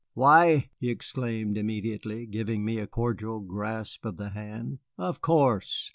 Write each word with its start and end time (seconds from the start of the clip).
"Why," 0.15 0.71
he 0.79 0.89
exclaimed 0.89 1.59
immediately, 1.59 2.25
giving 2.25 2.65
me 2.65 2.79
a 2.79 2.87
cordial 2.87 3.39
grasp 3.39 4.03
of 4.03 4.17
the 4.17 4.29
hand 4.29 4.79
"of 4.97 5.21
course. 5.21 5.89